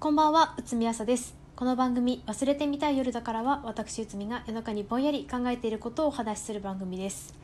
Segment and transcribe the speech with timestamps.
[0.00, 1.34] こんばんは、内海朝です。
[1.54, 7.34] この番組、忘れてみたい夜だからは、私、内海が夜中にぼんやり考えていることをお話しする番組です。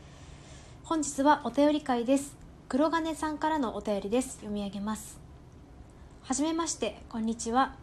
[0.82, 2.34] 本日はお便り会です。
[2.70, 4.36] 黒金さんからのお便りです。
[4.36, 5.20] 読み上げます。
[6.22, 7.74] はじめまして、こんにちは。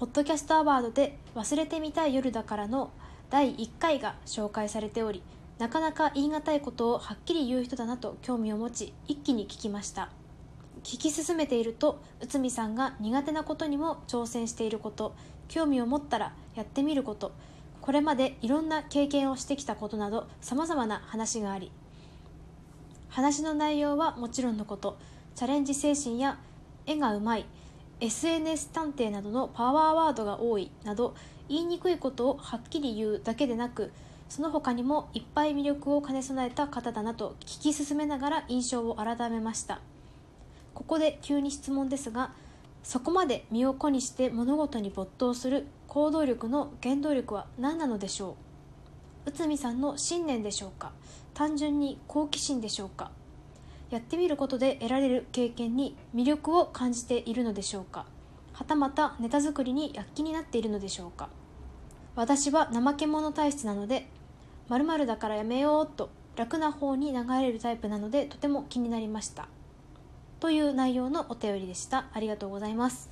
[0.00, 2.90] ポッドキャストアワードで、忘れてみたい夜だからの
[3.30, 5.22] 第1回が紹介されており、
[5.58, 10.10] なかなか言い難いことをはっきり言う人だなと興味を持ち、一気に聞きました。
[10.82, 15.14] 聞き進めていると内海さんが苦手なことにも挑戦していること
[15.48, 17.32] 興味を持ったらやってみること
[17.80, 21.70] これまでいろんな経験をしてきたことなどさまざまな話があり
[23.08, 24.98] 話の内容はもちろんのこと
[25.34, 26.38] チャレンジ精神や
[26.86, 27.46] 絵がうまい
[28.00, 31.14] SNS 探偵などのパワーワードが多いなど
[31.48, 33.92] 言いにくいことをはっきり言うだけでなく
[34.28, 39.80] その他にもいっぱい魅力を兼ね備えた方だなと聞き進めながら印象を改めました。
[40.80, 42.32] ここで急に質問ですが
[42.82, 48.34] そこまで身を粉にして物事に没頭する行動力の原動力は何なのでしょ
[49.26, 49.28] う？
[49.28, 50.92] 内海さんの信念でしょうか？
[51.34, 53.10] 単純に好奇心でしょうか？
[53.90, 58.06] やってみることで得られる経験に魅力を感じているのでしょうか？
[58.54, 61.28] はたまたネタ作りに躍起になっているのでしょうか？
[62.16, 64.08] 私は怠け者体質なので
[64.68, 69.46] 〇〇だからやめようと楽な方に流れるタイプなのでとても気になりました。
[70.40, 73.10] という内容のお便りでしたありがとうございます、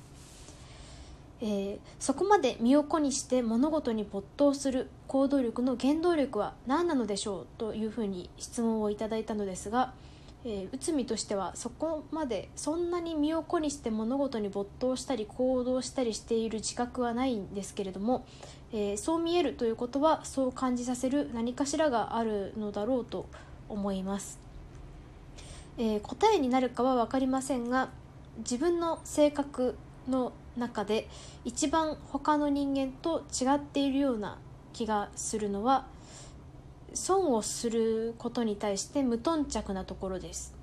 [1.41, 9.93] えーそこまで身を粉にして物事に没頭する行動力の原動力は何なのでしょうというふうに質問をいただいたのですが、
[10.43, 18.25] えー内海としてはそこまでそんなに身を粉にして物事に没頭したり行動したりしている自覚はないんですけれども、
[18.73, 23.27] えーそう見えるということはそう感じさせる何かしらがあるのだろうと
[23.67, 24.48] 思います。
[25.79, 27.89] えー答えになるかは分かりませんが
[28.39, 29.77] 自分の性格
[30.09, 31.07] の中で
[31.45, 34.37] 一番他の人間と違っているような
[34.73, 35.87] 気がするのは
[36.93, 40.53] 損をすることに対して無頓着なところです。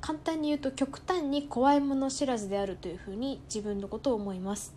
[0.00, 4.74] 簡単に言うと極端に怖いもの知らずであるというふうに自分のことを思います。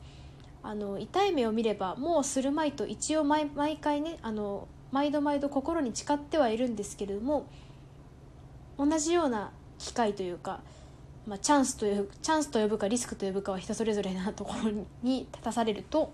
[0.63, 7.47] あの痛い目を見ればもうするまいと一応毎毎回ねあの毎度毎度心に誓ってはいるんですけれども
[8.77, 10.61] 同じような機会というか、
[11.25, 14.71] まあ、チャンスというチャンスと呼ぶかリスクと呼ぶかは人それぞれなところ
[15.03, 16.13] に立たされると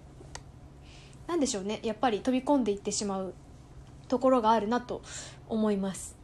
[1.27, 3.33] 何でしょうねやっぱり飛び込んでいってしまう
[4.07, 5.01] ところがあるなと
[5.47, 6.15] 思います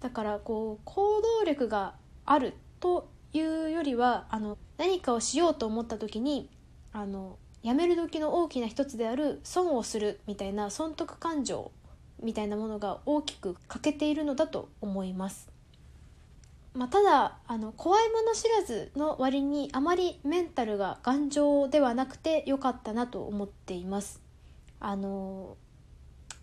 [0.00, 1.94] だからこう行動力が
[2.24, 6.48] あるというよりはあの何かをしようと思った時に
[6.92, 11.72] あのやめる時の大きな一つである損をするみたいな損得感情
[12.22, 15.55] みたいなものが大きく欠けているのだと思います。
[16.76, 24.20] まあ、ただあの怖いもの知らずの割にあまりメンタルが頑丈ではなくてよかったなと思っています。
[24.78, 25.56] あの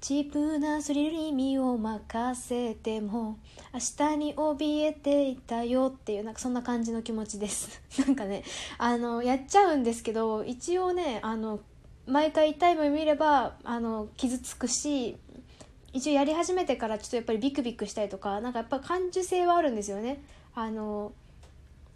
[0.01, 3.37] チープなスリルに身を任せても
[3.73, 3.79] 明
[4.09, 8.43] 日に怯えていたよっていうなんかそんな感じの気持ちです なんかね
[8.77, 11.61] あのやっちゃうんですけど一応ねあの
[12.05, 15.15] 毎回痛い目見ればあの傷つくし
[15.93, 20.21] 一応やり始めてからちょっとやっぱりビクビクしたりとかなんかやっぱ感受性はあるんですよね。
[20.55, 21.13] あの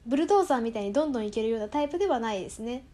[0.06, 2.86] ブルドーザーみたいにどんどんいけるようなタイプではないですね。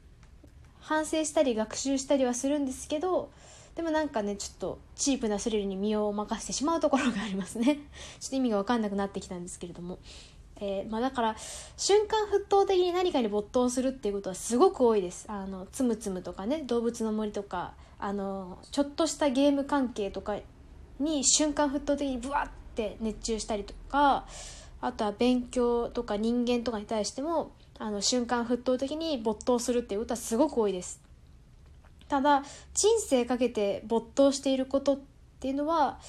[0.80, 3.32] 反省したり学習したりはするんですけど
[3.76, 7.80] でもなんかねちょっとチープなスリルに身を任せてしまうところがありますね。
[8.20, 10.00] ちょっと意味が分かんなくなってきたんですけれども、
[10.58, 11.36] えーまあ、だから
[11.78, 15.26] 瞬間沸騰的に何かに没頭するっていうことはすごく多いです。
[15.28, 20.38] あのつむつむとかね動物の森とかあのちょっとしたゲーム関係とか
[21.00, 24.26] に瞬間沸騰的にブワッて熱中したりとか
[24.82, 31.02] あとは勉強とか人間とかに対してもあの瞬間沸騰的に没頭するっていうことはすごく多いです。
[32.08, 32.44] ただ
[32.74, 35.00] 人生かけて没頭していることっ
[35.40, 36.00] ていうのは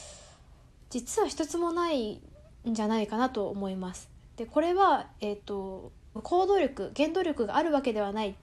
[0.90, 2.20] 実は一つもない
[2.68, 4.08] んじゃないかなと思います。
[4.36, 8.34] でこれは、えー、と行動力原動力があるわけではないっ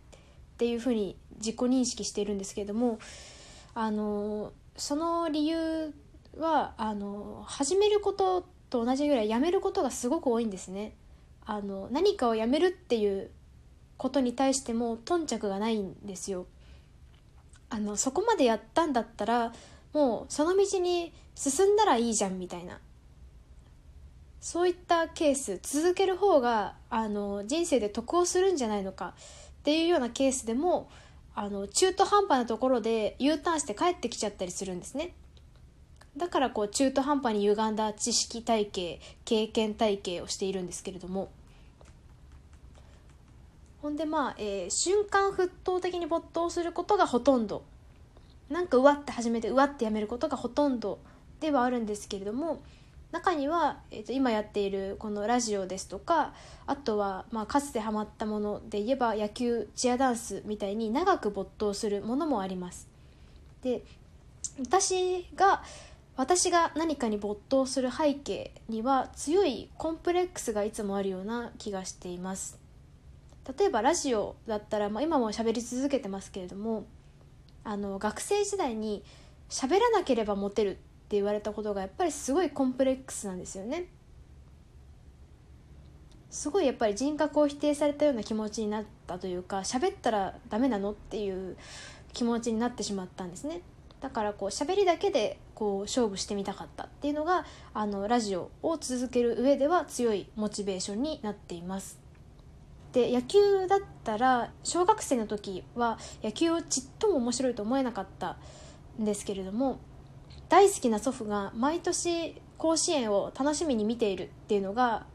[0.58, 3.00] ていうふうに自己認識しているんですけれども
[3.74, 5.94] あのその理由
[6.38, 10.96] はあの始めることと同じぐらいやめることがすごく多いんですね。
[11.46, 13.32] あの何かをやめるっていう
[13.98, 16.46] ことに対しても頓着がないんですよ。
[17.70, 19.54] あのそこまでやったんだったら
[19.94, 22.80] もうその道に進んだらいいじゃんみたいな。
[24.40, 29.14] そういったケース続ける方があの人生で得をするんじゃないのか。
[29.60, 30.90] っていうようなケースでも
[31.36, 35.14] あの中途半端なところで U ターンして帰ってきちゃったりするんですね。
[36.18, 41.30] だからこう中途半端に歪んだ知識体系経験体系をしているんですけれども。
[43.82, 47.64] ほんでまあ、えー瞬間沸騰的に没頭することがほとんど。
[48.50, 51.00] なんかうわって始めてうわってやめることがほとんど
[51.40, 52.62] ではあるんですけれども。
[53.12, 56.34] 中には、えー、と今やっているこのラジオですとか
[56.66, 62.88] あとは、まあ、かつてハマったもので言えば野球チアダンスみたいに長く没頭するものもあります。
[63.64, 63.84] で
[64.60, 65.64] 私が
[66.18, 72.60] 私が何かに没頭する背景には強いコンプレックスがいつもあるような気がしています。
[73.58, 76.86] 例えばラジオだったら、まあ、今も喋り続けてますけれども
[77.64, 79.04] あの学生時代に
[79.50, 80.80] 喋らなければモテるって
[81.12, 83.86] 言われたことがやっぱりすごいコンプレックスなんですよね。
[86.30, 91.58] すごいやっぱり人格を否定されたような気持ちになったというか喋ったらダメなのっていう
[92.14, 93.62] 気持ちになってしまったんですね。
[94.02, 102.00] だからこう喋りだけでこう勝負してみたかったっていうのがあのラジオを続ける上では強いモチベーションになっています。
[102.94, 108.38] で野球だったら小学生の時は野球をちっとも面白いと思えなかった
[109.00, 109.80] んですけれども
[110.50, 115.06] 大好きな祖父が毎年甲子園を楽しみに見ているっていうのが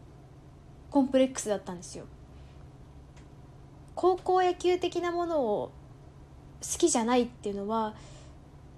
[0.90, 2.06] コンプレックスだったんですよ。
[3.94, 5.72] 高校野球的なものを
[6.62, 7.94] 好きじゃないっていうのは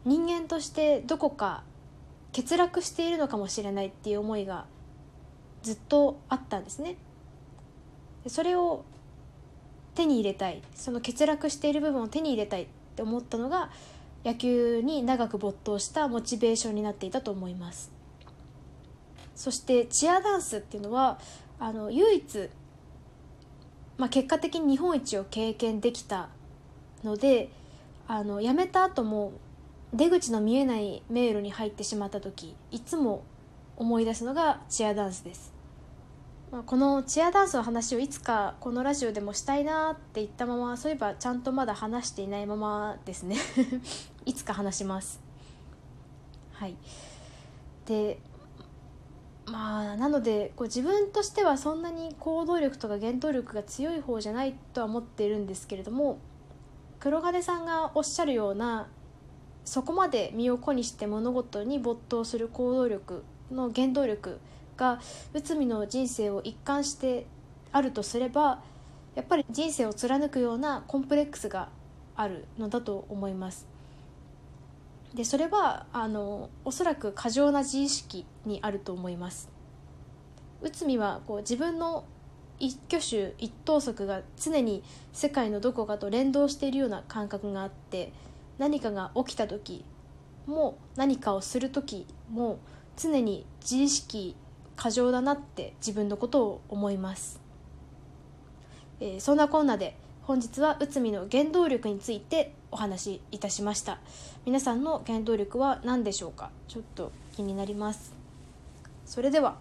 [0.08, 1.62] 人間としてどこか
[2.34, 4.64] 欠落しているのかもしれないっていう思いが
[5.62, 6.96] ずっとあったんですね。
[8.26, 8.84] それを
[9.94, 10.62] 手に入れたい。
[10.74, 12.66] その欠落している部分を手に入れたいっ
[12.96, 13.70] て思ったのが
[14.24, 17.92] 野球に長く没頭したモチベーションになっていたと思います。
[19.34, 21.18] そしてチアダンスっていうのは
[21.60, 22.48] あの唯一、
[23.98, 26.30] まあ、結果的に日本一を経験できた
[27.04, 27.50] ので
[28.06, 29.32] あの辞めた後も
[29.92, 33.24] 出口の見えない迷路に入ってしまった時いつも
[33.76, 35.52] 思い出すのがチアダンスです、
[36.50, 43.36] まあ、このチアダンスの話をいつかこのラジオでもしたいなって言ったままそういえばちゃんとまだ話していないままですね。
[44.26, 45.20] いつか話します。
[46.52, 46.76] はい。
[47.86, 48.18] で
[49.46, 56.18] まあなのでこう自分としてはそんなに行動力とか原動力が強い方じゃないとは思っているんですけれども
[57.00, 58.88] 黒金さんがおっしゃるような
[59.68, 63.22] そこまで身を粉にして物事に没頭する行動力
[63.52, 64.40] の原動力
[64.78, 64.98] が
[65.34, 67.26] 内海の人生を一貫して
[67.70, 68.62] あるとすれば
[69.14, 71.68] やっぱり人生を貫くようなコンプレックスが
[72.16, 73.66] あるのだと思います。
[75.12, 79.50] でそれはあのおそらく過剰な自意識にあると思います。
[80.62, 82.04] 内海はこう自分の
[82.58, 84.82] 一挙手一投足が常に
[85.12, 88.14] 世界のどこかと連動しているような感覚があって
[88.58, 89.84] 何かが起きた時
[90.46, 92.58] も何かをする時も
[92.96, 94.36] 常に自意識
[94.76, 97.40] 過剰だなって自分のことを思います、
[99.00, 103.98] えー、そんなこんなで本日は内海の原動力についてお話しいたしました。
[104.44, 106.50] 皆さんの原動力は何でしょうか？
[106.68, 108.12] ちょっと気になります。
[109.06, 109.56] それでは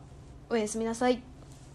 [0.49, 1.21] おやすみなさい。